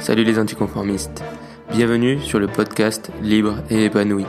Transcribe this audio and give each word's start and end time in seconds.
Salut 0.00 0.24
les 0.24 0.38
anticonformistes. 0.38 1.22
Bienvenue 1.70 2.20
sur 2.20 2.38
le 2.38 2.46
podcast 2.46 3.10
Libre 3.22 3.58
et 3.68 3.84
épanoui. 3.84 4.24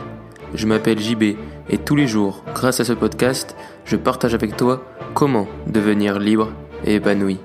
Je 0.52 0.66
m'appelle 0.66 0.98
JB 0.98 1.22
et 1.70 1.78
tous 1.78 1.96
les 1.96 2.06
jours, 2.06 2.44
grâce 2.54 2.80
à 2.80 2.84
ce 2.84 2.92
podcast, 2.92 3.56
je 3.86 3.96
partage 3.96 4.34
avec 4.34 4.54
toi 4.54 4.84
comment 5.14 5.48
devenir 5.66 6.18
libre 6.18 6.52
et 6.84 6.96
épanoui. 6.96 7.38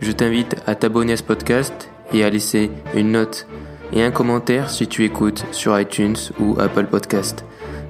Je 0.00 0.10
t'invite 0.10 0.56
à 0.66 0.74
t'abonner 0.74 1.12
à 1.12 1.16
ce 1.18 1.22
podcast 1.22 1.90
et 2.14 2.24
à 2.24 2.30
laisser 2.30 2.70
une 2.94 3.12
note 3.12 3.46
et 3.92 4.02
un 4.02 4.10
commentaire 4.10 4.70
si 4.70 4.88
tu 4.88 5.04
écoutes 5.04 5.44
sur 5.52 5.78
iTunes 5.78 6.16
ou 6.40 6.56
Apple 6.58 6.86
Podcast. 6.86 7.44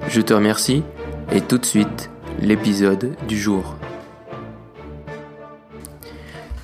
Je 0.09 0.19
te 0.19 0.33
remercie 0.33 0.83
et 1.31 1.39
tout 1.39 1.57
de 1.57 1.65
suite, 1.65 2.09
l'épisode 2.41 3.15
du 3.25 3.37
jour. 3.37 3.77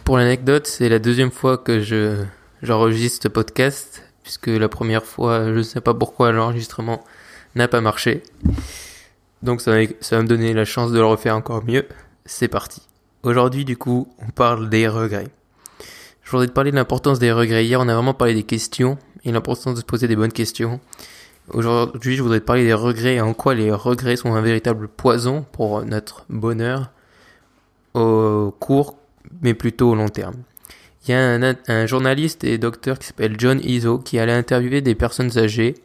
Pour 0.04 0.18
l'anecdote, 0.18 0.68
c'est 0.68 0.90
la 0.90 1.00
deuxième 1.00 1.32
fois 1.32 1.58
que 1.58 1.80
je 1.80 2.26
j'enregistre 2.64 3.24
ce 3.24 3.28
podcast 3.28 4.04
puisque 4.24 4.48
la 4.48 4.70
première 4.70 5.06
fois, 5.06 5.46
je 5.46 5.58
ne 5.58 5.64
sais 5.64 5.82
pas 5.82 5.94
pourquoi 5.94 6.32
l'enregistrement 6.32 7.04
n'a 7.56 7.68
pas 7.68 7.82
marché. 7.82 8.24
Donc 9.44 9.62
ça 9.62 9.72
va, 9.72 9.86
ça 10.00 10.16
va 10.16 10.24
me 10.24 10.28
donner 10.28 10.54
la 10.54 10.66
chance 10.66 10.92
de 10.92 10.98
le 10.98 11.06
refaire 11.06 11.36
encore 11.36 11.64
mieux. 11.66 11.86
C'est 12.26 12.48
parti. 12.48 12.82
Aujourd'hui, 13.24 13.66
du 13.66 13.78
coup, 13.78 14.08
on 14.26 14.32
parle 14.32 14.70
des 14.70 14.88
regrets. 14.88 15.28
Je 16.24 16.32
voudrais 16.32 16.48
te 16.48 16.54
parler 16.54 16.72
de 16.72 16.78
l'importance 16.78 17.20
des 17.20 17.34
regrets. 17.34 17.66
Hier, 17.66 17.80
on 17.80 17.88
a 17.90 17.94
vraiment 17.94 18.14
parlé 18.14 18.34
des 18.34 18.44
questions 18.44 18.98
et 19.26 19.32
l'importance 19.34 19.76
de 19.76 19.80
se 19.82 19.86
poser 19.86 20.08
des 20.08 20.16
bonnes 20.16 20.32
questions. 20.32 20.80
Aujourd'hui, 21.50 22.16
je 22.16 22.24
voudrais 22.24 22.40
te 22.40 22.46
parler 22.46 22.64
des 22.64 22.74
regrets 22.74 23.16
et 23.16 23.22
en 23.22 23.34
quoi 23.34 23.54
les 23.54 23.72
regrets 23.72 24.16
sont 24.16 24.34
un 24.34 24.42
véritable 24.42 24.88
poison 24.88 25.46
pour 25.52 25.84
notre 25.84 26.26
bonheur 26.30 26.92
au 27.94 28.56
court, 28.58 28.96
mais 29.42 29.54
plutôt 29.54 29.92
au 29.92 29.96
long 29.96 30.08
terme. 30.08 30.36
Il 31.06 31.12
y 31.12 31.14
a 31.14 31.34
un, 31.34 31.56
un 31.68 31.86
journaliste 31.86 32.46
et 32.46 32.58
docteur 32.58 32.98
qui 32.98 33.08
s'appelle 33.08 33.36
John 33.38 33.60
Izzo 33.62 33.98
qui 33.98 34.20
allait 34.20 34.32
interviewer 34.32 34.82
des 34.82 34.96
personnes 34.96 35.38
âgées, 35.38 35.76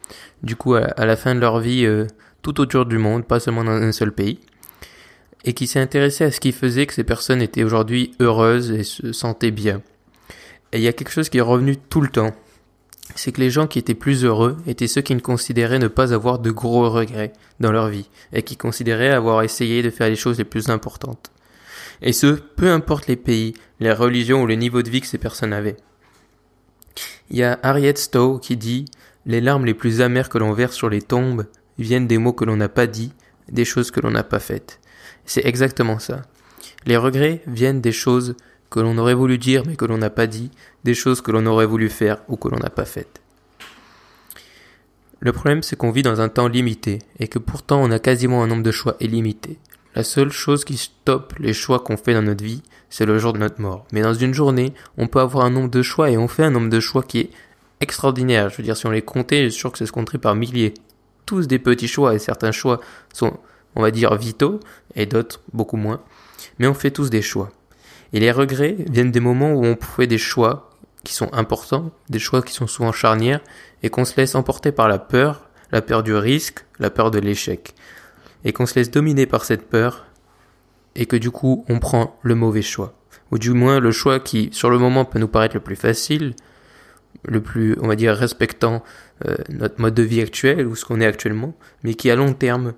du 0.45 0.55
coup 0.55 0.75
à, 0.75 1.05
la 1.05 1.17
fin 1.17 1.35
de 1.35 1.41
leur 1.41 1.59
vie 1.59 1.85
euh, 1.85 2.07
tout 2.43 2.61
autour 2.61 2.87
du 2.87 2.99
monde, 2.99 3.25
pas 3.25 3.41
seulement 3.41 3.65
dans 3.65 3.73
un 3.73 3.91
seul 3.91 4.13
pays, 4.13 4.39
et 5.45 5.55
qui 5.55 5.67
s'est 5.67 5.81
intéressé 5.81 6.25
à 6.25 6.31
ce 6.31 6.39
qui 6.39 6.53
faisait 6.53 6.87
que 6.87 6.95
ces 6.95 7.03
personnes 7.03 7.43
étaient 7.43 7.65
aujourd'hui 7.65 8.13
heureuses 8.21 8.71
et 8.71 8.85
se 8.85 9.13
sentaient 9.13 9.51
bien. 9.51 9.83
Et 10.73 10.79
il 10.79 10.83
y 10.83 10.89
a 10.89 10.93
quelque 10.93 11.11
chose 11.11 11.29
qui 11.29 11.39
est 11.39 11.43
revenu 11.43 11.77
tout 11.77 12.01
le 12.01 12.09
temps, 12.09 12.35
c'est 13.17 13.33
que 13.33 13.41
les 13.41 13.51
gens 13.51 13.67
qui 13.67 13.81
étaient 13.81 13.95
plus 13.95 14.25
heureux 14.25 14.57
étaient 14.69 14.87
ceux 14.87 15.01
qui 15.01 15.17
ne 15.17 15.21
considéraient 15.21 15.81
ne 15.81 15.89
pas 15.89 16.15
avoir 16.15 16.39
de 16.39 16.53
gros 16.53 16.89
regrets 16.89 17.33
dans 17.59 17.73
leur 17.73 17.89
vie, 17.89 18.09
et 18.33 18.43
qui 18.43 18.57
considéraient 18.57 19.11
avoir 19.11 19.43
essayé 19.43 19.83
de 19.83 19.91
faire 19.91 20.09
les 20.09 20.15
choses 20.17 20.39
les 20.39 20.45
plus 20.45 20.69
importantes. 20.69 21.33
Et 22.03 22.13
ce, 22.13 22.27
peu 22.27 22.71
importe 22.71 23.07
les 23.07 23.17
pays, 23.17 23.55
les 23.81 23.93
religions 23.93 24.43
ou 24.43 24.47
le 24.47 24.55
niveau 24.55 24.83
de 24.83 24.91
vie 24.91 25.01
que 25.01 25.07
ces 25.07 25.19
personnes 25.19 25.53
avaient. 25.53 25.77
Il 27.31 27.37
y 27.37 27.43
a 27.43 27.59
Harriet 27.63 27.97
Stowe 27.97 28.39
qui 28.41 28.57
dit 28.57 28.87
Les 29.27 29.41
larmes 29.41 29.65
les 29.65 29.75
plus 29.75 30.01
amères 30.01 30.29
que 30.29 30.39
l'on 30.39 30.53
verse 30.53 30.75
sur 30.75 30.89
les 30.89 31.03
tombes 31.03 31.47
viennent 31.79 32.07
des 32.07 32.19
mots 32.19 32.33
que 32.33 32.45
l'on 32.45 32.57
n'a 32.57 32.69
pas 32.69 32.87
dit, 32.87 33.13
des 33.51 33.65
choses 33.65 33.91
que 33.91 34.01
l'on 34.01 34.11
n'a 34.11 34.25
pas 34.25 34.41
faites. 34.41 34.81
C'est 35.25 35.45
exactement 35.45 35.99
ça. 35.99 36.23
Les 36.87 36.97
regrets 36.97 37.43
viennent 37.47 37.81
des 37.81 37.93
choses 37.93 38.35
que 38.71 38.81
l'on 38.81 38.99
aurait 38.99 39.15
voulu 39.15 39.39
dire 39.39 39.65
mais 39.67 39.77
que 39.77 39.85
l'on 39.85 39.99
n'a 39.99 40.11
pas 40.11 40.27
dit, 40.27 40.51
des 40.85 40.95
choses 40.95 41.21
que 41.21 41.31
l'on 41.31 41.47
aurait 41.47 41.67
voulu 41.67 41.89
faire 41.89 42.19
ou 42.29 42.37
que 42.37 42.49
l'on 42.49 42.59
n'a 42.59 42.71
pas 42.71 42.85
faites. 42.85 43.21
Le 45.21 45.33
problème 45.33 45.63
c'est 45.63 45.77
qu'on 45.77 45.91
vit 45.91 46.03
dans 46.03 46.21
un 46.21 46.29
temps 46.29 46.49
limité 46.49 47.01
et 47.19 47.29
que 47.29 47.39
pourtant 47.39 47.83
on 47.83 47.91
a 47.91 47.99
quasiment 47.99 48.43
un 48.43 48.47
nombre 48.47 48.63
de 48.63 48.71
choix 48.71 48.97
illimité. 49.01 49.59
La 49.99 50.05
seule 50.05 50.31
chose 50.31 50.65
qui 50.65 50.77
stoppe 50.77 51.35
les 51.41 51.53
choix 51.53 51.81
qu'on 51.81 51.97
fait 51.97 52.15
dans 52.15 52.23
notre 52.23 52.45
vie, 52.45 52.63
c'est 52.89 53.05
le 53.05 53.19
jour 53.19 53.33
de 53.33 53.39
notre 53.39 53.61
mort. 53.61 53.85
Mais 53.91 54.01
dans 54.01 54.15
une 54.15 54.33
journée, 54.33 54.73
on 54.97 55.09
peut 55.09 55.19
avoir 55.19 55.45
un 55.45 55.51
nombre 55.51 55.71
de 55.71 55.83
choix 55.83 56.09
et 56.09 56.17
on 56.17 56.29
fait 56.29 56.45
un 56.45 56.53
nombre 56.53 56.69
de 56.69 56.79
choix 56.79 57.03
qui 57.03 57.19
est 57.19 57.31
extraordinaire. 57.81 58.49
Je 58.49 58.59
veux 58.59 58.63
dire, 58.63 58.77
si 58.77 58.87
on 58.87 58.93
les 58.93 59.03
comptait, 59.03 59.43
je 59.43 59.49
suis 59.49 59.59
sûr 59.59 59.73
que 59.73 59.79
ça 59.79 59.87
se 59.87 59.91
compterait 59.91 60.19
par 60.19 60.37
milliers. 60.37 60.73
Tous 61.27 61.49
des 61.49 61.59
petits 61.59 61.89
choix 61.89 62.15
et 62.15 62.21
certains 62.21 62.53
choix 62.53 62.79
sont, 63.13 63.39
on 63.75 63.83
va 63.83 63.91
dire, 63.91 64.15
vitaux 64.15 64.61
et 64.95 65.05
d'autres 65.05 65.41
beaucoup 65.53 65.77
moins. 65.77 66.01
Mais 66.61 66.69
on 66.69 66.75
fait 66.75 66.93
tous 66.93 67.11
des 67.11 67.21
choix. 67.21 67.51
Et 68.13 68.21
les 68.21 68.31
regrets 68.31 68.77
viennent 68.89 69.11
des 69.11 69.19
moments 69.19 69.51
où 69.51 69.65
on 69.65 69.77
fait 69.77 70.07
des 70.07 70.17
choix 70.17 70.71
qui 71.03 71.13
sont 71.13 71.35
importants, 71.35 71.91
des 72.09 72.21
choix 72.21 72.43
qui 72.43 72.55
sont 72.55 72.69
souvent 72.69 72.93
charnières 72.93 73.41
et 73.83 73.91
qu'on 73.91 74.05
se 74.05 74.17
laisse 74.17 74.37
emporter 74.37 74.71
par 74.71 74.87
la 74.87 75.01
peur, 75.01 75.49
la 75.73 75.83
peur 75.83 76.05
du 76.05 76.15
risque, 76.15 76.65
la 76.79 76.91
peur 76.91 77.11
de 77.11 77.19
l'échec 77.19 77.75
et 78.45 78.53
qu'on 78.53 78.67
se 78.67 78.75
laisse 78.75 78.91
dominer 78.91 79.27
par 79.27 79.45
cette 79.45 79.69
peur 79.69 80.07
et 80.95 81.07
que 81.07 81.17
du 81.17 81.31
coup 81.31 81.65
on 81.69 81.79
prend 81.79 82.19
le 82.23 82.35
mauvais 82.35 82.63
choix. 82.63 82.95
Ou 83.31 83.39
du 83.39 83.53
moins 83.53 83.81
le 83.81 83.93
choix 83.93 84.21
qui 84.21 84.49
sur 84.53 84.71
le 84.71 84.79
moment 84.79 85.05
peut 85.05 85.19
nous 85.19 85.29
paraître 85.29 85.55
le 85.55 85.61
plus 85.61 85.77
facile, 85.77 86.35
le 87.25 87.41
plus 87.41 87.77
on 87.81 87.89
va 87.89 87.97
dire 87.97 88.15
respectant 88.15 88.83
euh, 89.27 89.35
notre 89.49 89.81
mode 89.81 89.95
de 89.95 90.03
vie 90.03 90.21
actuel 90.21 90.67
ou 90.67 90.77
ce 90.77 90.85
qu'on 90.85 91.01
est 91.01 91.07
actuellement, 91.07 91.55
mais 91.83 91.95
qui 91.95 92.11
à 92.11 92.17
long 92.17 92.33
terme 92.33 92.75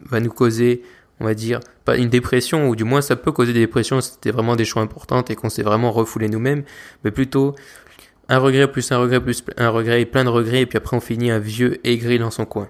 va 0.00 0.20
nous 0.20 0.30
causer 0.30 0.82
on 1.20 1.24
va 1.24 1.34
dire 1.34 1.60
pas 1.84 1.96
une 1.96 2.08
dépression 2.08 2.68
ou 2.68 2.76
du 2.76 2.84
moins 2.84 3.00
ça 3.00 3.16
peut 3.16 3.32
causer 3.32 3.52
des 3.52 3.60
dépressions 3.60 4.00
si 4.00 4.12
c'était 4.12 4.30
vraiment 4.30 4.56
des 4.56 4.64
choix 4.64 4.82
importants 4.82 5.24
et 5.24 5.36
qu'on 5.36 5.48
s'est 5.48 5.62
vraiment 5.62 5.92
refoulé 5.92 6.28
nous-mêmes, 6.28 6.64
mais 7.04 7.10
plutôt 7.10 7.54
un 8.28 8.38
regret 8.38 8.70
plus 8.70 8.90
un 8.90 8.98
regret 8.98 9.20
plus 9.20 9.44
un 9.56 9.68
regret 9.68 10.00
et 10.00 10.06
plein 10.06 10.24
de 10.24 10.30
regrets 10.30 10.62
et 10.62 10.66
puis 10.66 10.78
après 10.78 10.96
on 10.96 11.00
finit 11.00 11.30
un 11.30 11.38
vieux 11.38 11.80
aigri 11.86 12.18
dans 12.18 12.30
son 12.30 12.46
coin. 12.46 12.68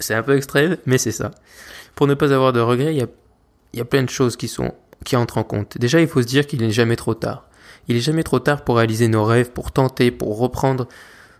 C'est 0.00 0.14
un 0.14 0.22
peu 0.22 0.36
extrême, 0.36 0.76
mais 0.86 0.98
c'est 0.98 1.12
ça. 1.12 1.30
Pour 1.94 2.06
ne 2.06 2.14
pas 2.14 2.32
avoir 2.32 2.52
de 2.52 2.60
regrets, 2.60 2.94
il 2.94 2.98
y 2.98 3.02
a, 3.02 3.08
y 3.74 3.80
a 3.80 3.84
plein 3.84 4.02
de 4.02 4.10
choses 4.10 4.36
qui 4.36 4.48
sont 4.48 4.72
qui 5.04 5.16
entrent 5.16 5.38
en 5.38 5.44
compte. 5.44 5.78
Déjà, 5.78 6.00
il 6.00 6.08
faut 6.08 6.22
se 6.22 6.26
dire 6.26 6.46
qu'il 6.46 6.60
n'est 6.60 6.70
jamais 6.70 6.96
trop 6.96 7.14
tard. 7.14 7.48
Il 7.86 7.96
est 7.96 8.00
jamais 8.00 8.24
trop 8.24 8.40
tard 8.40 8.64
pour 8.64 8.76
réaliser 8.76 9.08
nos 9.08 9.24
rêves, 9.24 9.50
pour 9.52 9.72
tenter, 9.72 10.10
pour 10.10 10.38
reprendre 10.38 10.88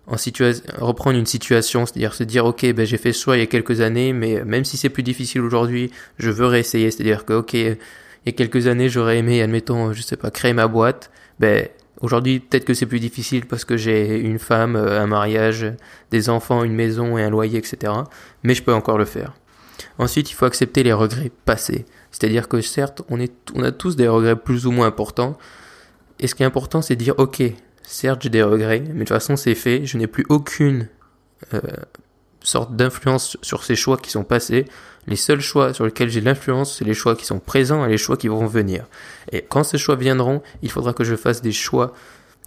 en 0.06 0.16
reprendre 0.78 1.18
une 1.18 1.26
situation, 1.26 1.84
c'est-à-dire 1.84 2.14
se 2.14 2.24
dire 2.24 2.46
ok, 2.46 2.72
ben 2.72 2.86
j'ai 2.86 2.96
fait 2.96 3.12
ce 3.12 3.22
choix 3.22 3.36
il 3.36 3.40
y 3.40 3.42
a 3.42 3.46
quelques 3.46 3.82
années, 3.82 4.14
mais 4.14 4.42
même 4.42 4.64
si 4.64 4.78
c'est 4.78 4.88
plus 4.88 5.02
difficile 5.02 5.42
aujourd'hui, 5.42 5.90
je 6.18 6.30
veux 6.30 6.46
réessayer. 6.46 6.90
C'est-à-dire 6.90 7.26
que 7.26 7.34
ok, 7.34 7.52
il 7.52 7.76
y 8.24 8.28
a 8.30 8.32
quelques 8.32 8.68
années 8.68 8.88
j'aurais 8.88 9.18
aimé, 9.18 9.42
admettons, 9.42 9.92
je 9.92 10.00
sais 10.00 10.16
pas, 10.16 10.30
créer 10.30 10.54
ma 10.54 10.66
boîte, 10.66 11.10
ben 11.40 11.68
Aujourd'hui, 12.00 12.38
peut-être 12.40 12.64
que 12.64 12.74
c'est 12.74 12.86
plus 12.86 13.00
difficile 13.00 13.46
parce 13.46 13.64
que 13.64 13.76
j'ai 13.76 14.18
une 14.18 14.38
femme, 14.38 14.76
euh, 14.76 15.00
un 15.00 15.06
mariage, 15.06 15.66
des 16.10 16.30
enfants, 16.30 16.62
une 16.62 16.74
maison 16.74 17.18
et 17.18 17.22
un 17.22 17.30
loyer, 17.30 17.58
etc. 17.58 17.92
Mais 18.44 18.54
je 18.54 18.62
peux 18.62 18.72
encore 18.72 18.98
le 18.98 19.04
faire. 19.04 19.34
Ensuite, 19.98 20.30
il 20.30 20.34
faut 20.34 20.44
accepter 20.44 20.82
les 20.82 20.92
regrets 20.92 21.32
passés. 21.44 21.86
C'est-à-dire 22.10 22.48
que 22.48 22.60
certes, 22.60 23.02
on, 23.08 23.20
a 23.62 23.72
tous 23.72 23.96
des 23.96 24.08
regrets 24.08 24.36
plus 24.36 24.66
ou 24.66 24.70
moins 24.70 24.86
importants. 24.86 25.36
Et 26.20 26.26
ce 26.26 26.34
qui 26.34 26.42
est 26.42 26.46
important, 26.46 26.82
c'est 26.82 26.96
de 26.96 27.02
dire, 27.02 27.14
ok, 27.18 27.42
certes, 27.82 28.22
j'ai 28.22 28.30
des 28.30 28.42
regrets, 28.42 28.80
mais 28.80 28.92
de 28.92 28.98
toute 28.98 29.08
façon, 29.08 29.36
c'est 29.36 29.54
fait. 29.54 29.84
Je 29.84 29.98
n'ai 29.98 30.06
plus 30.06 30.24
aucune 30.28 30.88
euh, 31.52 31.60
sorte 32.48 32.74
d'influence 32.74 33.36
sur 33.42 33.62
ces 33.62 33.76
choix 33.76 33.96
qui 33.96 34.10
sont 34.10 34.24
passés. 34.24 34.64
Les 35.06 35.16
seuls 35.16 35.40
choix 35.40 35.72
sur 35.72 35.84
lesquels 35.84 36.10
j'ai 36.10 36.20
l'influence, 36.20 36.76
c'est 36.78 36.84
les 36.84 36.94
choix 36.94 37.14
qui 37.16 37.24
sont 37.24 37.38
présents 37.38 37.84
et 37.84 37.88
les 37.88 37.98
choix 37.98 38.16
qui 38.16 38.28
vont 38.28 38.46
venir. 38.46 38.86
Et 39.32 39.42
quand 39.42 39.64
ces 39.64 39.78
choix 39.78 39.96
viendront, 39.96 40.42
il 40.62 40.70
faudra 40.70 40.92
que 40.92 41.04
je 41.04 41.16
fasse 41.16 41.40
des 41.40 41.52
choix, 41.52 41.92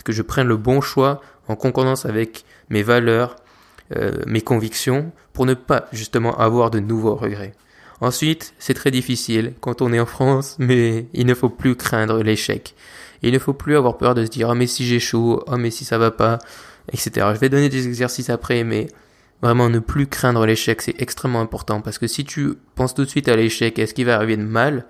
que 0.04 0.12
je 0.12 0.22
prenne 0.22 0.48
le 0.48 0.58
bon 0.58 0.82
choix 0.82 1.22
en 1.48 1.56
concordance 1.56 2.06
avec 2.06 2.44
mes 2.70 2.84
valeurs, 2.84 3.36
euh, 3.96 4.12
mes 4.26 4.42
convictions, 4.42 5.12
pour 5.34 5.46
ne 5.46 5.54
pas 5.54 5.88
justement 5.92 6.38
avoir 6.38 6.72
de 6.72 6.80
nouveaux 6.80 7.16
regrets. 7.16 7.54
Ensuite, 8.00 8.54
c'est 8.58 8.74
très 8.74 8.90
difficile 8.90 9.54
quand 9.60 9.82
on 9.82 9.94
est 9.94 10.00
en 10.00 10.06
France, 10.06 10.56
mais 10.60 11.06
il 11.14 11.28
ne 11.28 11.36
faut 11.36 11.50
plus 11.50 11.76
craindre 11.76 12.24
l'échec. 12.24 12.74
Il 13.22 13.34
ne 13.34 13.40
faut 13.40 13.54
plus 13.54 13.78
avoir 13.78 13.98
peur 13.98 14.16
de 14.16 14.26
se 14.26 14.32
dire, 14.32 14.50
oh 14.50 14.56
mais 14.56 14.66
si 14.66 14.86
j'échoue, 14.86 15.40
oh 15.46 15.58
mais 15.58 15.70
si 15.70 15.86
ça 15.86 16.00
va 16.00 16.10
pas, 16.10 16.40
etc. 16.92 17.28
Je 17.34 17.40
vais 17.40 17.50
donner 17.50 17.70
des 17.70 17.88
exercices 17.88 18.32
après, 18.32 18.64
mais 18.64 18.88
Vraiment, 19.42 19.70
ne 19.70 19.80
plus 19.80 20.08
craindre 20.08 20.46
l'échec, 20.46 20.82
c'est 20.82 21.02
extrêmement 21.02 21.42
important 21.42 21.82
parce 21.82 21.98
que 21.98 22.08
si 22.08 22.26
tu 22.26 22.54
penses 22.76 22.94
tout 22.94 23.04
de 23.04 23.10
suite 23.10 23.28
à 23.28 23.36
l'échec 23.36 23.80
et 23.80 23.84
à 23.84 23.88
ce 23.88 23.94
qui 23.94 24.04
va 24.04 24.16
arriver 24.16 24.38
de 24.38 24.44
mal, 24.44 24.86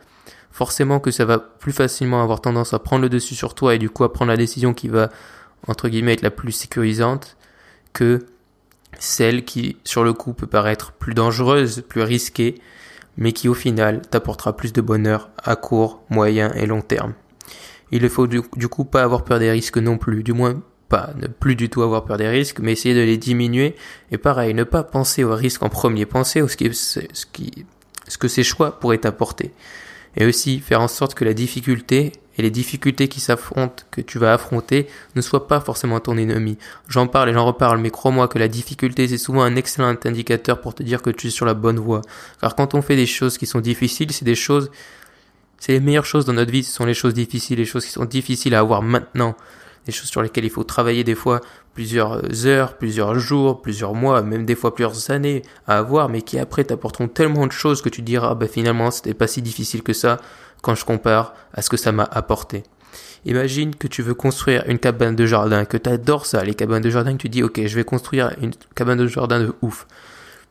forcément 0.51 0.99
que 0.99 1.09
ça 1.09 1.23
va 1.23 1.39
plus 1.39 1.71
facilement 1.71 2.21
avoir 2.21 2.41
tendance 2.41 2.73
à 2.73 2.79
prendre 2.79 3.03
le 3.03 3.09
dessus 3.09 3.35
sur 3.35 3.55
toi 3.55 3.75
et 3.75 3.77
du 3.77 3.89
coup 3.89 4.03
à 4.03 4.11
prendre 4.11 4.29
la 4.29 4.37
décision 4.37 4.73
qui 4.73 4.89
va, 4.89 5.09
entre 5.67 5.87
guillemets, 5.87 6.13
être 6.13 6.21
la 6.21 6.31
plus 6.31 6.51
sécurisante 6.51 7.37
que 7.93 8.19
celle 8.99 9.45
qui, 9.45 9.77
sur 9.85 10.03
le 10.03 10.11
coup, 10.11 10.33
peut 10.33 10.47
paraître 10.47 10.91
plus 10.91 11.13
dangereuse, 11.13 11.83
plus 11.87 12.01
risquée, 12.01 12.55
mais 13.17 13.31
qui 13.31 13.47
au 13.47 13.53
final 13.53 14.01
t'apportera 14.01 14.55
plus 14.57 14.73
de 14.73 14.81
bonheur 14.81 15.29
à 15.41 15.55
court, 15.55 16.03
moyen 16.09 16.51
et 16.53 16.65
long 16.65 16.81
terme. 16.81 17.13
Il 17.91 18.03
ne 18.03 18.09
faut 18.09 18.27
du, 18.27 18.41
du 18.55 18.67
coup 18.67 18.83
pas 18.83 19.03
avoir 19.03 19.23
peur 19.23 19.39
des 19.39 19.51
risques 19.51 19.77
non 19.77 19.97
plus, 19.97 20.23
du 20.23 20.33
moins 20.33 20.61
ne 21.19 21.27
plus 21.27 21.55
du 21.55 21.69
tout 21.69 21.81
avoir 21.81 22.05
peur 22.05 22.17
des 22.17 22.27
risques, 22.27 22.59
mais 22.59 22.73
essayer 22.73 22.95
de 22.95 23.01
les 23.01 23.17
diminuer. 23.17 23.75
Et 24.11 24.17
pareil, 24.17 24.53
ne 24.53 24.63
pas 24.63 24.83
penser 24.83 25.23
aux 25.23 25.35
risques 25.35 25.63
en 25.63 25.69
premier, 25.69 26.05
penser 26.05 26.41
à 26.41 26.47
ce, 26.47 27.01
ce 28.07 28.17
que 28.17 28.27
ces 28.27 28.43
choix 28.43 28.79
pourraient 28.79 29.05
apporter. 29.05 29.51
Et 30.17 30.25
aussi 30.25 30.59
faire 30.59 30.81
en 30.81 30.87
sorte 30.87 31.13
que 31.13 31.23
la 31.23 31.33
difficulté 31.33 32.11
et 32.37 32.41
les 32.41 32.49
difficultés 32.49 33.07
qui 33.07 33.19
s'affrontent, 33.19 33.83
que 33.91 34.01
tu 34.01 34.17
vas 34.17 34.33
affronter, 34.33 34.87
ne 35.15 35.21
soient 35.21 35.47
pas 35.47 35.59
forcément 35.59 35.99
ton 35.99 36.17
ennemi. 36.17 36.57
J'en 36.87 37.07
parle 37.07 37.29
et 37.29 37.33
j'en 37.33 37.45
reparle, 37.45 37.79
mais 37.79 37.89
crois-moi 37.89 38.27
que 38.27 38.39
la 38.39 38.47
difficulté, 38.47 39.07
c'est 39.07 39.17
souvent 39.17 39.43
un 39.43 39.55
excellent 39.55 39.95
indicateur 40.05 40.61
pour 40.61 40.73
te 40.73 40.83
dire 40.83 41.01
que 41.01 41.09
tu 41.09 41.27
es 41.27 41.29
sur 41.29 41.45
la 41.45 41.53
bonne 41.53 41.79
voie. 41.79 42.01
Car 42.39 42.55
quand 42.55 42.73
on 42.73 42.81
fait 42.81 42.95
des 42.95 43.05
choses 43.05 43.37
qui 43.37 43.45
sont 43.45 43.59
difficiles, 43.59 44.11
c'est 44.11 44.25
des 44.25 44.35
choses, 44.35 44.71
c'est 45.59 45.73
les 45.73 45.79
meilleures 45.79 46.05
choses 46.05 46.25
dans 46.25 46.33
notre 46.33 46.51
vie, 46.51 46.63
ce 46.63 46.71
sont 46.71 46.85
les 46.85 46.93
choses 46.93 47.13
difficiles, 47.13 47.57
les 47.57 47.65
choses 47.65 47.85
qui 47.85 47.91
sont 47.91 48.05
difficiles 48.05 48.55
à 48.55 48.59
avoir 48.59 48.81
maintenant. 48.81 49.35
Des 49.85 49.91
choses 49.91 50.09
sur 50.09 50.21
lesquelles 50.21 50.45
il 50.45 50.49
faut 50.49 50.63
travailler 50.63 51.03
des 51.03 51.15
fois 51.15 51.41
plusieurs 51.73 52.45
heures, 52.45 52.77
plusieurs 52.77 53.17
jours, 53.17 53.61
plusieurs 53.61 53.93
mois, 53.93 54.21
même 54.21 54.45
des 54.45 54.55
fois 54.55 54.75
plusieurs 54.75 55.11
années 55.11 55.41
à 55.67 55.77
avoir, 55.77 56.09
mais 56.09 56.21
qui 56.21 56.37
après 56.39 56.63
t'apporteront 56.63 57.07
tellement 57.07 57.47
de 57.47 57.51
choses 57.51 57.81
que 57.81 57.89
tu 57.89 58.01
diras, 58.01 58.35
bah 58.35 58.47
finalement 58.47 58.91
c'était 58.91 59.13
pas 59.13 59.27
si 59.27 59.41
difficile 59.41 59.83
que 59.83 59.93
ça 59.93 60.17
quand 60.61 60.75
je 60.75 60.85
compare 60.85 61.33
à 61.53 61.61
ce 61.61 61.69
que 61.69 61.77
ça 61.77 61.91
m'a 61.91 62.03
apporté. 62.03 62.63
Imagine 63.25 63.75
que 63.75 63.87
tu 63.87 64.01
veux 64.01 64.15
construire 64.15 64.63
une 64.67 64.79
cabane 64.79 65.15
de 65.15 65.25
jardin, 65.25 65.65
que 65.65 65.77
tu 65.77 65.89
adores 65.89 66.25
ça, 66.25 66.43
les 66.43 66.55
cabanes 66.55 66.81
de 66.81 66.89
jardin, 66.89 67.13
que 67.13 67.21
tu 67.21 67.29
dis 67.29 67.43
ok, 67.43 67.65
je 67.65 67.75
vais 67.75 67.83
construire 67.83 68.33
une 68.41 68.51
cabane 68.75 68.97
de 68.97 69.07
jardin 69.07 69.39
de 69.39 69.53
ouf. 69.61 69.87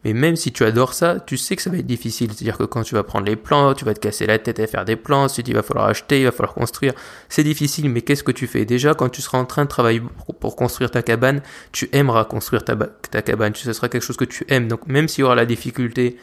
Mais 0.05 0.13
même 0.15 0.37
si 0.37 0.51
tu 0.51 0.65
adores 0.65 0.95
ça, 0.95 1.21
tu 1.21 1.37
sais 1.37 1.57
que 1.57 1.63
ça 1.63 1.71
va 1.71 1.77
être 1.77 1.87
difficile. 1.87 2.31
C'est-à-dire 2.33 2.57
que 2.57 2.65
quand 2.65 2.83
tu 2.83 2.95
vas 2.95 3.03
prendre 3.03 3.27
les 3.27 3.37
plans, 3.37 3.75
tu 3.75 3.85
vas 3.85 3.93
te 3.93 4.01
casser 4.01 4.27
la 4.27 4.39
tête 4.39 4.59
à 4.59 4.67
faire 4.67 4.85
des 4.85 4.97
plans, 4.97 5.25
ensuite 5.25 5.49
il 5.49 5.55
va 5.55 5.63
falloir 5.63 5.87
acheter, 5.87 6.21
il 6.21 6.25
va 6.25 6.33
falloir 6.33 6.55
construire. 6.55 6.95
C'est 7.29 7.45
difficile, 7.45 7.91
mais 7.91 8.01
qu'est-ce 8.01 8.25
que 8.25 8.33
tu 8.33 8.47
fais? 8.47 8.65
Déjà, 8.65 8.95
quand 8.95 9.09
tu 9.11 9.21
seras 9.21 9.39
en 9.39 9.45
train 9.45 9.65
de 9.65 9.69
travailler 9.69 10.03
pour, 10.41 10.57
construire 10.57 10.91
ta 10.91 11.03
cabane, 11.03 11.43
tu 11.73 11.89
aimeras 11.93 12.25
construire 12.25 12.65
ta, 12.65 12.77
ta 12.77 13.23
cabane. 13.23 13.55
Ce 13.55 13.73
sera 13.73 13.89
quelque 13.89 14.05
chose 14.05 14.17
que 14.17 14.25
tu 14.25 14.45
aimes. 14.49 14.69
Donc 14.69 14.87
même 14.87 15.07
s'il 15.09 15.23
y 15.23 15.25
aura 15.25 15.35
la 15.35 15.47
difficulté 15.47 16.17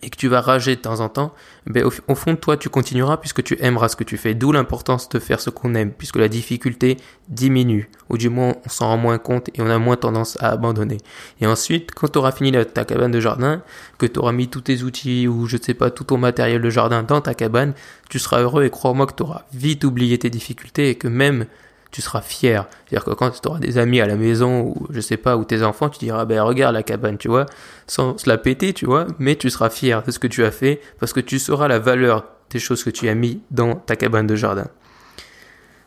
et 0.00 0.10
que 0.10 0.16
tu 0.16 0.28
vas 0.28 0.40
rager 0.40 0.76
de 0.76 0.80
temps 0.80 1.00
en 1.00 1.08
temps, 1.08 1.34
ben 1.66 1.84
au, 1.84 2.14
fond 2.14 2.32
de 2.32 2.38
toi, 2.38 2.56
tu 2.56 2.68
continueras 2.68 3.18
puisque 3.18 3.42
tu 3.42 3.56
aimeras 3.60 3.88
ce 3.88 3.96
que 3.96 4.04
tu 4.04 4.16
fais. 4.16 4.34
D'où 4.34 4.50
l'importance 4.50 5.08
de 5.08 5.18
faire 5.18 5.40
ce 5.40 5.50
qu'on 5.50 5.74
aime, 5.74 5.92
puisque 5.92 6.16
la 6.16 6.28
difficulté 6.28 6.96
diminue, 7.28 7.90
ou 8.08 8.18
du 8.18 8.28
moins 8.28 8.54
on 8.64 8.68
s'en 8.68 8.88
rend 8.88 8.96
moins 8.96 9.18
compte 9.18 9.50
et 9.54 9.62
on 9.62 9.70
a 9.70 9.78
moins 9.78 9.96
tendance 9.96 10.36
à 10.40 10.50
abandonner. 10.50 10.98
Et 11.40 11.46
ensuite, 11.46 11.92
quand 11.94 12.08
tu 12.08 12.18
auras 12.18 12.32
fini 12.32 12.52
ta 12.52 12.84
cabane 12.84 13.12
de 13.12 13.20
jardin, 13.20 13.62
que 13.98 14.06
tu 14.06 14.18
auras 14.18 14.32
mis 14.32 14.48
tous 14.48 14.62
tes 14.62 14.82
outils 14.82 15.28
ou 15.28 15.46
je 15.46 15.56
ne 15.56 15.62
sais 15.62 15.74
pas 15.74 15.90
tout 15.90 16.04
ton 16.04 16.18
matériel 16.18 16.60
de 16.62 16.70
jardin 16.70 17.02
dans 17.02 17.20
ta 17.20 17.34
cabane, 17.34 17.74
tu 18.08 18.18
seras 18.18 18.40
heureux 18.40 18.64
et 18.64 18.70
crois-moi 18.70 19.06
que 19.06 19.14
tu 19.14 19.22
auras 19.22 19.44
vite 19.52 19.84
oublié 19.84 20.18
tes 20.18 20.30
difficultés 20.30 20.90
et 20.90 20.94
que 20.96 21.08
même 21.08 21.46
tu 21.92 22.00
seras 22.02 22.22
fier. 22.22 22.66
C'est-à-dire 22.86 23.04
que 23.04 23.10
quand 23.10 23.30
tu 23.30 23.46
auras 23.46 23.58
des 23.60 23.78
amis 23.78 24.00
à 24.00 24.06
la 24.06 24.16
maison 24.16 24.62
ou 24.62 24.86
je 24.90 25.00
sais 25.00 25.18
pas, 25.18 25.36
ou 25.36 25.44
tes 25.44 25.62
enfants, 25.62 25.90
tu 25.90 26.00
diras, 26.00 26.24
ben 26.24 26.40
regarde 26.42 26.74
la 26.74 26.82
cabane, 26.82 27.18
tu 27.18 27.28
vois, 27.28 27.46
sans 27.86 28.18
se 28.18 28.28
la 28.28 28.38
péter, 28.38 28.72
tu 28.72 28.86
vois, 28.86 29.06
mais 29.18 29.36
tu 29.36 29.50
seras 29.50 29.70
fier 29.70 30.02
de 30.02 30.10
ce 30.10 30.18
que 30.18 30.26
tu 30.26 30.42
as 30.44 30.50
fait 30.50 30.80
parce 30.98 31.12
que 31.12 31.20
tu 31.20 31.38
sauras 31.38 31.68
la 31.68 31.78
valeur 31.78 32.24
des 32.50 32.58
choses 32.58 32.82
que 32.82 32.90
tu 32.90 33.08
as 33.08 33.14
mis 33.14 33.42
dans 33.50 33.76
ta 33.76 33.94
cabane 33.94 34.26
de 34.26 34.34
jardin. 34.34 34.66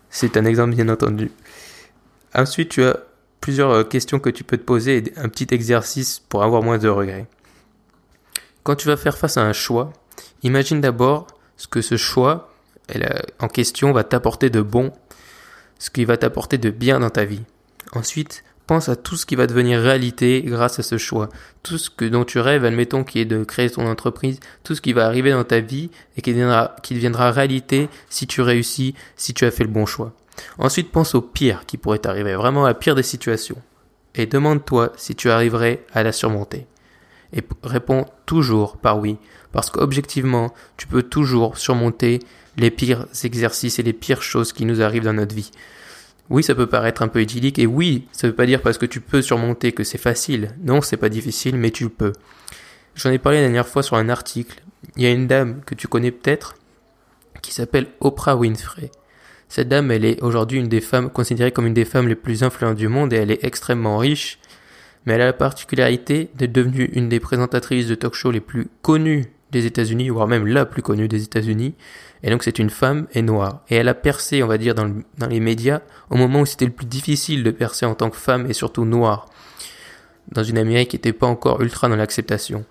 C'est 0.10 0.38
un 0.38 0.46
exemple 0.46 0.76
bien 0.76 0.88
entendu. 0.90 1.32
Ensuite, 2.34 2.70
tu 2.70 2.84
as 2.84 3.00
plusieurs 3.42 3.72
euh, 3.72 3.84
questions 3.84 4.20
que 4.20 4.30
tu 4.30 4.44
peux 4.44 4.58
te 4.58 4.64
poser 4.64 4.98
et 4.98 5.14
un 5.18 5.28
petit 5.28 5.48
exercice 5.52 6.22
pour 6.30 6.44
avoir 6.44 6.62
moins 6.62 6.78
de 6.78 6.88
regrets. 6.88 7.28
Quand 8.64 8.76
tu 8.76 8.88
vas 8.88 8.98
faire 8.98 9.18
face 9.18 9.38
à 9.38 9.44
un 9.44 9.54
choix, 9.54 9.92
imagine 10.44 10.82
d'abord 10.82 11.28
ce 11.58 11.68
que 11.68 11.82
ce 11.82 11.98
choix 11.98 12.52
en 13.40 13.48
question 13.48 13.92
va 13.92 14.04
t'apporter 14.04 14.52
de 14.52 14.62
bon 14.62 14.92
ce 15.80 15.90
qui 15.90 16.06
va 16.06 16.18
t'apporter 16.18 16.58
de 16.58 16.70
bien 16.70 17.00
dans 17.00 17.10
ta 17.10 17.26
vie. 17.26 17.44
Ensuite, 17.94 18.44
pense 18.68 18.90
à 18.90 18.96
tout 18.96 19.16
ce 19.16 19.26
qui 19.26 19.36
va 19.36 19.48
devenir 19.48 19.80
réalité 19.80 20.42
grâce 20.42 20.80
à 20.80 20.84
ce 20.84 20.98
choix. 20.98 21.30
Tout 21.64 21.78
ce 21.78 21.90
que 21.90 22.06
dont 22.06 22.26
tu 22.26 22.40
rêves, 22.40 22.66
admettons, 22.66 23.04
qui 23.04 23.20
est 23.20 23.26
de 23.26 23.44
créer 23.44 23.70
ton 23.70 23.88
entreprise, 23.88 24.40
tout 24.64 24.76
ce 24.76 24.82
qui 24.82 24.94
va 24.94 25.06
arriver 25.06 25.32
dans 25.32 25.44
ta 25.44 25.60
vie 25.60 25.92
et 26.18 26.22
qui 26.22 26.34
deviendra, 26.34 27.32
réalité 27.32 27.90
si 28.10 28.28
tu 28.28 28.42
réussis, 28.42 28.96
si 29.16 29.34
tu 29.34 29.46
as 29.46 29.52
fait 29.52 29.64
le 29.64 29.70
bon 29.70 29.86
choix. 29.86 30.14
Ensuite, 30.58 30.92
pense 30.92 31.16
au 31.16 31.22
pire 31.22 31.66
qui 31.66 31.78
pourrait 31.78 32.00
t'arriver, 32.00 32.36
vraiment 32.36 32.66
la 32.66 32.74
pire 32.74 32.96
des 32.96 33.04
situations. 33.04 33.62
Et 34.16 34.26
demande-toi 34.26 34.92
si 34.96 35.16
tu 35.16 35.30
arriverais 35.30 35.86
à 35.94 36.04
la 36.04 36.12
surmonter. 36.12 36.68
Et 37.34 37.42
réponds 37.64 38.06
toujours 38.26 38.78
par 38.78 39.00
oui, 39.00 39.18
parce 39.52 39.70
qu'objectivement, 39.70 40.54
tu 40.78 40.88
peux 40.88 41.04
toujours 41.04 41.58
surmonter 41.58 42.20
les 42.58 42.72
pires 42.72 43.08
exercices 43.24 43.80
et 43.80 43.84
les 43.84 43.94
pires 43.94 44.22
choses 44.22 44.54
qui 44.54 44.66
nous 44.66 44.82
arrivent 44.82 45.04
dans 45.04 45.14
notre 45.14 45.36
vie. 45.36 45.52
Oui, 46.30 46.42
ça 46.42 46.56
peut 46.56 46.68
paraître 46.68 47.02
un 47.04 47.08
peu 47.08 47.22
idyllique, 47.22 47.60
et 47.60 47.68
oui, 47.68 48.08
ça 48.12 48.28
veut 48.28 48.34
pas 48.34 48.48
dire 48.48 48.62
parce 48.62 48.78
que 48.78 48.86
tu 48.86 49.00
peux 49.00 49.22
surmonter 49.22 49.74
que 49.74 49.84
c'est 49.84 50.00
facile. 50.00 50.56
Non, 50.64 50.82
c'est 50.82 50.98
pas 50.98 51.10
difficile, 51.10 51.56
mais 51.58 51.70
tu 51.70 51.90
peux. 51.90 52.14
J'en 52.96 53.12
ai 53.12 53.20
parlé 53.20 53.40
la 53.40 53.44
dernière 53.44 53.68
fois 53.68 53.84
sur 53.84 53.98
un 53.98 54.10
article. 54.10 54.64
Il 54.96 55.04
y 55.04 55.06
a 55.06 55.12
une 55.12 55.28
dame 55.28 55.62
que 55.66 55.76
tu 55.76 55.88
connais 55.88 56.12
peut-être, 56.12 56.56
qui 57.42 57.54
s'appelle 57.54 57.88
Oprah 58.00 58.36
Winfrey. 58.36 58.90
Cette 59.50 59.70
dame, 59.70 59.92
elle 59.92 60.06
est 60.06 60.22
aujourd'hui 60.24 60.60
une 60.60 60.68
des 60.68 60.82
femmes, 60.82 61.12
considérée 61.12 61.52
comme 61.52 61.68
une 61.68 61.74
des 61.74 61.86
femmes 61.86 62.08
les 62.08 62.16
plus 62.16 62.42
influentes 62.42 62.78
du 62.78 62.88
monde, 62.88 63.14
et 63.14 63.18
elle 63.18 63.32
est 63.32 63.44
extrêmement 63.44 63.98
riche, 63.98 64.40
mais 65.06 65.14
elle 65.14 65.22
a 65.22 65.26
la 65.26 65.34
particularité 65.34 66.32
d'être 66.36 66.52
devenue 66.52 66.90
une 66.94 67.10
des 67.10 67.20
présentatrices 67.20 67.88
de 67.88 67.96
talk 67.96 68.16
show 68.16 68.32
les 68.32 68.42
plus 68.42 68.68
connues 68.82 69.26
des 69.56 69.66
États-Unis, 69.66 70.10
voire 70.10 70.28
même 70.28 70.46
la 70.46 70.66
plus 70.66 70.82
connue 70.82 71.08
des 71.08 71.24
États-Unis. 71.24 71.74
Et 72.24 72.30
donc 72.30 72.44
c'est 72.44 72.60
une 72.60 72.70
femme 72.70 73.08
et 73.14 73.22
noire. 73.22 73.62
Et 73.70 73.76
elle 73.76 73.88
a 73.88 73.94
percé, 73.94 74.44
on 74.44 74.48
va 74.48 74.58
dire, 74.58 74.76
dans, 74.76 74.92
les 75.30 75.40
médias 75.40 75.82
au 76.10 76.16
moment 76.16 76.42
où 76.42 76.46
c'était 76.46 76.66
le 76.66 76.72
plus 76.72 76.86
difficile 76.86 77.44
de 77.44 77.52
percer 77.52 77.86
en 77.86 77.96
tant 77.96 78.10
que 78.10 78.18
femme 78.18 78.46
et 78.50 78.54
surtout 78.54 78.86
noire. 78.86 79.28
Dans 80.32 80.44
une 80.44 80.58
Amérique 80.58 80.90
qui 80.90 80.96
n'était 80.98 81.14
pas 81.14 81.28
encore 81.28 81.62
ultra 81.62 81.88
dans 81.88 81.96
l'acceptation. 81.96 82.66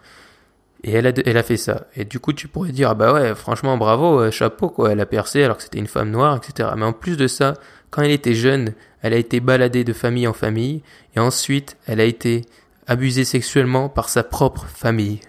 Et 0.82 0.92
elle 0.92 1.06
a, 1.06 1.12
elle 1.25 1.36
a 1.36 1.42
fait 1.42 1.56
ça. 1.56 1.86
Et 1.96 2.04
du 2.04 2.20
coup, 2.20 2.32
tu 2.32 2.46
pourrais 2.46 2.72
dire, 2.72 2.90
ah 2.90 2.94
bah 2.94 3.12
ouais, 3.14 3.34
franchement, 3.34 3.78
bravo, 3.78 4.20
euh, 4.20 4.31
chapeau, 4.31 4.69
quoi. 4.69 4.92
Elle 4.92 5.00
a 5.00 5.06
percé 5.06 5.42
alors 5.42 5.56
que 5.56 5.62
c'était 5.62 5.78
une 5.78 5.86
femme 5.86 6.10
noire, 6.10 6.36
etc. 6.36 6.70
Mais 6.76 6.84
en 6.84 6.92
plus 6.92 7.16
de 7.16 7.26
ça, 7.26 7.54
quand 7.90 8.02
elle 8.02 8.10
était 8.10 8.34
jeune, 8.34 8.75
elle 9.00 9.14
a 9.14 9.16
été 9.16 9.40
baladée 9.40 9.84
de 9.84 9.92
famille 9.94 10.26
en 10.26 10.34
famille. 10.34 10.82
Et 11.16 11.20
ensuite, 11.20 11.78
elle 11.86 12.00
a 12.00 12.04
été 12.04 12.42
abusée 12.86 13.25
sexuellement 13.25 13.88
par 13.88 14.08
sa 14.08 14.25
propre 14.25 14.66
famille. 14.66 15.20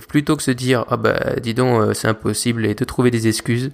Plutôt 0.00 0.36
que 0.36 0.42
se 0.42 0.50
dire 0.50 0.84
ah 0.88 0.96
bah 0.96 1.36
dis 1.42 1.54
donc 1.54 1.80
euh, 1.80 1.94
c'est 1.94 2.08
impossible 2.08 2.66
et 2.66 2.74
de 2.74 2.84
trouver 2.84 3.10
des 3.10 3.28
excuses, 3.28 3.70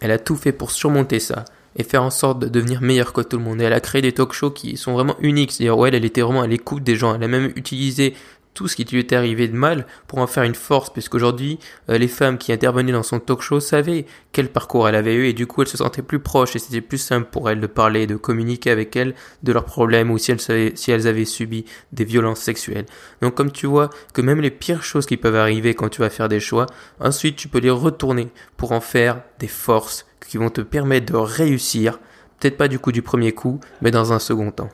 elle 0.00 0.10
a 0.10 0.18
tout 0.18 0.36
fait 0.36 0.52
pour 0.52 0.70
surmonter 0.70 1.18
ça 1.20 1.44
et 1.76 1.84
faire 1.84 2.02
en 2.02 2.10
sorte 2.10 2.40
de 2.40 2.48
devenir 2.48 2.80
meilleure 2.80 3.12
que 3.12 3.20
tout 3.20 3.38
le 3.38 3.44
monde. 3.44 3.60
Et 3.60 3.64
elle 3.64 3.72
a 3.72 3.80
créé 3.80 4.02
des 4.02 4.12
talk 4.12 4.32
shows 4.32 4.50
qui 4.50 4.76
sont 4.76 4.92
vraiment 4.92 5.16
uniques. 5.20 5.52
C'est-à-dire, 5.52 5.78
ouais, 5.78 5.90
elle 5.92 6.04
était 6.04 6.22
vraiment 6.22 6.42
à 6.42 6.46
l'écoute 6.46 6.82
des 6.82 6.96
gens. 6.96 7.14
Elle 7.14 7.22
a 7.22 7.28
même 7.28 7.52
utilisé 7.54 8.14
tout 8.58 8.66
ce 8.66 8.74
qui 8.74 8.84
lui 8.84 8.98
était 8.98 9.14
arrivé 9.14 9.46
de 9.46 9.54
mal 9.54 9.86
pour 10.08 10.18
en 10.18 10.26
faire 10.26 10.42
une 10.42 10.56
force, 10.56 10.90
puisqu'aujourd'hui, 10.90 11.60
euh, 11.90 11.96
les 11.96 12.08
femmes 12.08 12.38
qui 12.38 12.52
intervenaient 12.52 12.90
dans 12.90 13.04
son 13.04 13.20
talk 13.20 13.40
show 13.40 13.60
savaient 13.60 14.04
quel 14.32 14.48
parcours 14.48 14.88
elle 14.88 14.96
avait 14.96 15.14
eu, 15.14 15.28
et 15.28 15.32
du 15.32 15.46
coup, 15.46 15.62
elles 15.62 15.68
se 15.68 15.76
sentaient 15.76 16.02
plus 16.02 16.18
proches, 16.18 16.56
et 16.56 16.58
c'était 16.58 16.80
plus 16.80 16.98
simple 16.98 17.28
pour 17.30 17.48
elles 17.48 17.60
de 17.60 17.68
parler, 17.68 18.08
de 18.08 18.16
communiquer 18.16 18.72
avec 18.72 18.96
elles 18.96 19.14
de 19.44 19.52
leurs 19.52 19.64
problèmes, 19.64 20.10
ou 20.10 20.18
si 20.18 20.32
elles, 20.32 20.40
si 20.76 20.90
elles 20.90 21.06
avaient 21.06 21.24
subi 21.24 21.66
des 21.92 22.04
violences 22.04 22.40
sexuelles. 22.40 22.86
Donc, 23.22 23.36
comme 23.36 23.52
tu 23.52 23.68
vois, 23.68 23.90
que 24.12 24.22
même 24.22 24.40
les 24.40 24.50
pires 24.50 24.82
choses 24.82 25.06
qui 25.06 25.16
peuvent 25.16 25.36
arriver 25.36 25.74
quand 25.74 25.88
tu 25.88 26.00
vas 26.00 26.10
faire 26.10 26.28
des 26.28 26.40
choix, 26.40 26.66
ensuite, 26.98 27.36
tu 27.36 27.46
peux 27.46 27.60
les 27.60 27.70
retourner 27.70 28.26
pour 28.56 28.72
en 28.72 28.80
faire 28.80 29.22
des 29.38 29.46
forces 29.46 30.04
qui 30.28 30.36
vont 30.36 30.50
te 30.50 30.62
permettre 30.62 31.12
de 31.12 31.16
réussir, 31.16 32.00
peut-être 32.40 32.56
pas 32.56 32.66
du 32.66 32.80
coup 32.80 32.90
du 32.90 33.02
premier 33.02 33.30
coup, 33.30 33.60
mais 33.82 33.92
dans 33.92 34.12
un 34.12 34.18
second 34.18 34.50
temps. 34.50 34.70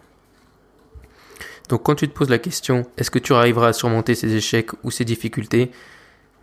Donc 1.69 1.83
quand 1.85 1.95
tu 1.95 2.09
te 2.09 2.13
poses 2.13 2.31
la 2.31 2.39
question, 2.39 2.87
est-ce 2.97 3.11
que 3.11 3.19
tu 3.19 3.33
arriveras 3.33 3.69
à 3.69 3.73
surmonter 3.73 4.15
ces 4.15 4.35
échecs 4.35 4.71
ou 4.83 4.91
ces 4.91 5.05
difficultés? 5.05 5.71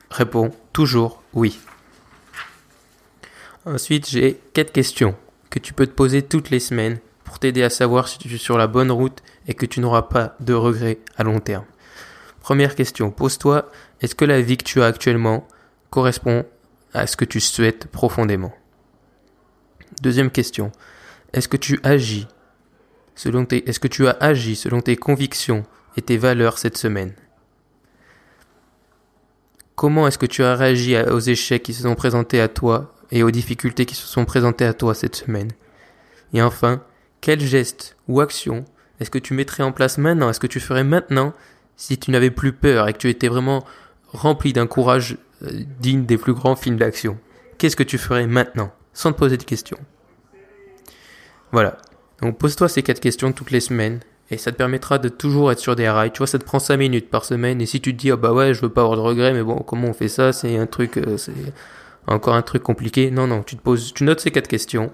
Réponds 0.09 0.51
toujours 0.73 1.21
oui. 1.33 1.59
Ensuite, 3.65 4.09
j'ai 4.09 4.39
quatre 4.53 4.71
questions 4.71 5.15
que 5.51 5.59
tu 5.59 5.73
peux 5.73 5.85
te 5.85 5.91
poser 5.91 6.23
toutes 6.23 6.49
les 6.49 6.59
semaines 6.59 6.99
pour 7.23 7.37
t'aider 7.37 7.61
à 7.61 7.69
savoir 7.69 8.07
si 8.07 8.17
tu 8.17 8.33
es 8.33 8.37
sur 8.37 8.57
la 8.57 8.67
bonne 8.67 8.91
route 8.91 9.21
et 9.47 9.53
que 9.53 9.67
tu 9.67 9.79
n'auras 9.79 10.03
pas 10.03 10.35
de 10.39 10.53
regrets 10.53 10.97
à 11.15 11.23
long 11.23 11.39
terme. 11.39 11.65
Première 12.41 12.75
question, 12.75 13.11
pose-toi, 13.11 13.69
est-ce 14.01 14.15
que 14.15 14.25
la 14.25 14.41
vie 14.41 14.57
que 14.57 14.63
tu 14.63 14.81
as 14.81 14.87
actuellement 14.87 15.47
correspond 15.91 16.45
à 16.93 17.05
ce 17.05 17.15
que 17.15 17.25
tu 17.25 17.39
souhaites 17.39 17.85
profondément? 17.85 18.51
Deuxième 20.01 20.31
question, 20.31 20.71
est-ce 21.33 21.47
que 21.47 21.57
tu 21.57 21.79
agis 21.83 22.27
selon 23.15 23.45
tes, 23.45 23.67
est-ce 23.69 23.79
que 23.79 23.87
tu 23.87 24.07
as 24.07 24.17
agi 24.19 24.55
selon 24.55 24.81
tes 24.81 24.95
convictions 24.95 25.63
et 25.97 26.01
tes 26.01 26.17
valeurs 26.17 26.57
cette 26.57 26.77
semaine? 26.77 27.13
Comment 29.75 30.07
est-ce 30.07 30.17
que 30.17 30.25
tu 30.25 30.43
as 30.43 30.55
réagi 30.55 30.97
aux 30.97 31.19
échecs 31.19 31.63
qui 31.63 31.73
se 31.73 31.83
sont 31.83 31.95
présentés 31.95 32.39
à 32.39 32.47
toi 32.47 32.93
et 33.11 33.23
aux 33.23 33.31
difficultés 33.31 33.85
qui 33.85 33.95
se 33.95 34.07
sont 34.07 34.25
présentées 34.25 34.65
à 34.65 34.73
toi 34.73 34.93
cette 34.93 35.15
semaine? 35.15 35.51
Et 36.33 36.41
enfin, 36.41 36.83
quel 37.19 37.39
geste 37.41 37.97
ou 38.07 38.21
action 38.21 38.65
est-ce 39.01 39.09
que 39.09 39.17
tu 39.17 39.33
mettrais 39.33 39.63
en 39.63 39.71
place 39.71 39.97
maintenant? 39.97 40.29
Est-ce 40.29 40.39
que 40.39 40.45
tu 40.45 40.59
ferais 40.59 40.83
maintenant 40.83 41.33
si 41.75 41.97
tu 41.97 42.11
n'avais 42.11 42.29
plus 42.29 42.53
peur 42.53 42.87
et 42.87 42.93
que 42.93 42.99
tu 42.99 43.09
étais 43.09 43.27
vraiment 43.27 43.65
rempli 44.09 44.53
d'un 44.53 44.67
courage 44.67 45.17
euh, 45.41 45.63
digne 45.79 46.05
des 46.05 46.19
plus 46.19 46.33
grands 46.33 46.55
films 46.55 46.77
d'action? 46.77 47.17
Qu'est-ce 47.57 47.75
que 47.75 47.81
tu 47.81 47.97
ferais 47.97 48.27
maintenant? 48.27 48.71
Sans 48.93 49.11
te 49.11 49.17
poser 49.17 49.37
de 49.37 49.43
questions. 49.43 49.79
Voilà, 51.51 51.77
donc 52.21 52.37
pose-toi 52.37 52.69
ces 52.69 52.83
quatre 52.83 52.99
questions 52.99 53.31
toutes 53.31 53.51
les 53.51 53.59
semaines 53.59 53.99
et 54.29 54.37
ça 54.37 54.51
te 54.51 54.57
permettra 54.57 54.97
de 54.97 55.09
toujours 55.09 55.51
être 55.51 55.59
sur 55.59 55.75
des 55.75 55.89
rails. 55.89 56.11
Tu 56.11 56.19
vois, 56.19 56.27
ça 56.27 56.39
te 56.39 56.45
prend 56.45 56.59
5 56.59 56.77
minutes 56.77 57.09
par 57.09 57.25
semaine 57.25 57.61
et 57.61 57.65
si 57.65 57.81
tu 57.81 57.93
te 57.93 57.99
dis, 57.99 58.11
oh 58.11 58.17
bah 58.17 58.31
ouais, 58.31 58.53
je 58.53 58.61
veux 58.61 58.69
pas 58.69 58.81
avoir 58.81 58.95
de 58.95 59.01
regrets, 59.01 59.33
mais 59.33 59.43
bon, 59.43 59.57
comment 59.57 59.89
on 59.89 59.93
fait 59.93 60.07
ça? 60.07 60.31
C'est 60.31 60.57
un 60.57 60.67
truc, 60.67 60.97
euh, 60.97 61.17
c'est 61.17 61.33
encore 62.07 62.35
un 62.35 62.41
truc 62.41 62.63
compliqué. 62.63 63.11
Non, 63.11 63.27
non, 63.27 63.43
tu 63.43 63.57
te 63.57 63.61
poses, 63.61 63.93
tu 63.93 64.03
notes 64.03 64.21
ces 64.21 64.31
quatre 64.31 64.47
questions 64.47 64.91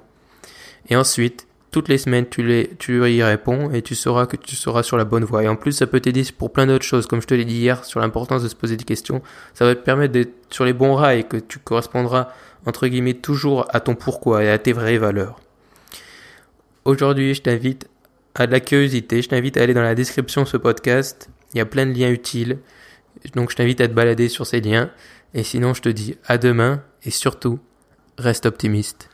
et 0.89 0.95
ensuite, 0.95 1.47
toutes 1.71 1.89
les 1.89 1.97
semaines, 1.97 2.27
tu, 2.29 2.43
les, 2.43 2.71
tu 2.79 3.05
y 3.09 3.23
réponds 3.23 3.71
et 3.71 3.81
tu 3.81 3.93
sauras 3.93 4.25
que 4.25 4.37
tu 4.37 4.55
seras 4.55 4.83
sur 4.83 4.97
la 4.97 5.05
bonne 5.05 5.25
voie. 5.25 5.43
Et 5.43 5.47
en 5.47 5.55
plus, 5.55 5.73
ça 5.73 5.87
peut 5.87 5.99
t'aider 5.99 6.23
pour 6.37 6.51
plein 6.51 6.65
d'autres 6.65 6.85
choses, 6.85 7.07
comme 7.07 7.21
je 7.21 7.27
te 7.27 7.33
l'ai 7.33 7.45
dit 7.45 7.57
hier, 7.57 7.83
sur 7.83 7.99
l'importance 7.99 8.43
de 8.43 8.47
se 8.47 8.55
poser 8.55 8.77
des 8.77 8.85
questions. 8.85 9.21
Ça 9.53 9.65
va 9.65 9.75
te 9.75 9.81
permettre 9.81 10.13
d'être 10.13 10.33
sur 10.49 10.65
les 10.65 10.73
bons 10.73 10.95
rails, 10.95 11.27
que 11.27 11.37
tu 11.37 11.59
correspondras, 11.59 12.29
entre 12.65 12.87
guillemets, 12.87 13.15
toujours 13.15 13.65
à 13.69 13.79
ton 13.79 13.95
pourquoi 13.95 14.43
et 14.43 14.49
à 14.49 14.57
tes 14.57 14.73
vraies 14.73 14.97
valeurs. 14.97 15.39
Aujourd'hui, 16.87 17.33
je 17.33 17.41
t'invite 17.41 17.89
à 18.33 18.47
de 18.47 18.53
la 18.53 18.61
curiosité, 18.61 19.21
je 19.21 19.27
t'invite 19.27 19.57
à 19.57 19.61
aller 19.61 19.73
dans 19.73 19.81
la 19.81 19.93
description 19.93 20.43
de 20.43 20.47
ce 20.47 20.55
podcast. 20.55 21.29
Il 21.53 21.57
y 21.57 21.59
a 21.59 21.65
plein 21.65 21.85
de 21.85 21.91
liens 21.91 22.09
utiles. 22.09 22.59
Donc 23.35 23.51
je 23.51 23.57
t'invite 23.57 23.81
à 23.81 23.89
te 23.89 23.93
balader 23.93 24.29
sur 24.29 24.47
ces 24.47 24.61
liens. 24.61 24.89
Et 25.33 25.43
sinon, 25.43 25.73
je 25.73 25.81
te 25.81 25.89
dis 25.89 26.15
à 26.25 26.37
demain 26.37 26.81
et 27.03 27.11
surtout, 27.11 27.59
reste 28.17 28.45
optimiste. 28.45 29.09